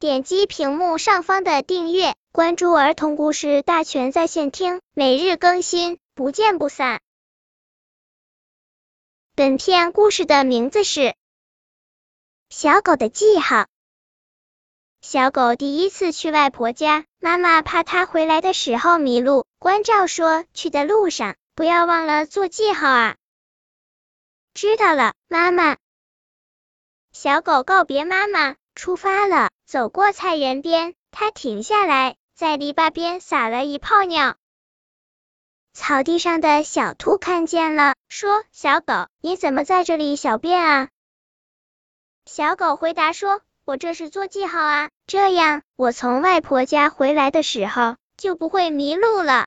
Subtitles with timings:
[0.00, 7.00] 点击屏幕上方的订阅，关注儿童故事大全在线听，每日更新，不见不散。
[9.34, 11.00] 本片故事的名字是
[12.48, 13.56] 《小狗的记号》。
[15.00, 23.16] 小狗第一次去外婆家，妈妈怕它回来的时候迷路，关照说去的路上不要忘了做记号啊。
[24.54, 25.76] 知道了，妈妈。
[27.10, 29.47] 小狗告别妈妈，出发了。
[29.68, 34.36] 走过菜园边，它停下来，在篱笆边撒了一泡尿。
[35.74, 40.88] 草地上的小兔看见了，说：“小狗，你怎么在这里小便啊？”
[42.24, 49.44] 小狗回答说：“我这是做记号啊，这样我从外婆家回来的时候就不会迷路了。”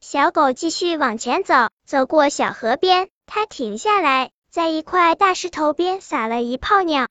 [0.00, 3.10] 小狗继续往前走，走过小河边。
[3.26, 7.06] 他停下来，在一块大石头边撒了一泡尿。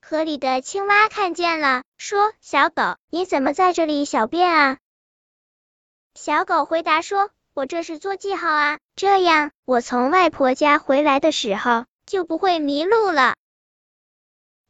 [0.00, 4.78] 河里的青蛙看见了，说：“小狗，你怎么在这里小便啊？”
[6.14, 13.34] 小狗回答说：“我这是做记号啊，这样我从外婆家回来的时候就不会迷路了。”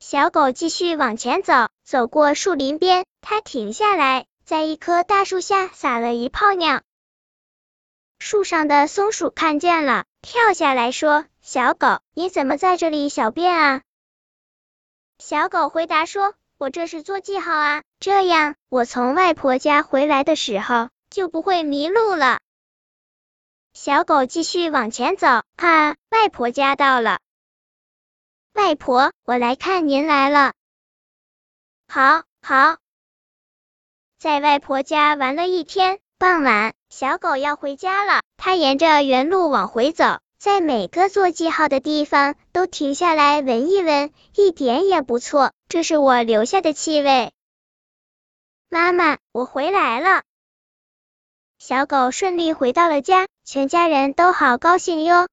[0.01, 6.83] 小狗继续往前走，走过树林边，它停下来，在一棵大树下撒了一泡尿。
[8.19, 10.05] 树上的松鼠看见了。
[10.21, 13.83] 跳下来说：“小狗，你怎么在这里小便啊？”
[15.19, 22.39] 小狗回答说：“我这是做记号啊，这样我从外婆家回来的时候就不会迷路了。”
[23.75, 27.19] 小狗继续往前走，啊，外婆家到了。
[28.53, 30.53] 外婆，我来看您来了。
[31.89, 32.79] 好，好。
[34.19, 36.75] 在外婆家玩了一天，傍晚。
[36.91, 45.53] 小狗要回家了，它沿着原路往回走，在每个做记号的地方都停下来闻一闻，一点也不错。
[45.69, 47.33] 这是我留下的气味。
[48.69, 50.23] 妈妈，我回来了。
[51.59, 55.27] 小狗顺利回到了家，全家人都好高兴哟。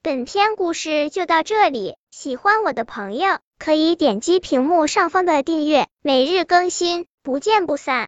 [0.00, 8.04] 本篇故事就到这里，喜欢我的朋友可以点击屏幕上方的订阅，每日更新，不见不散。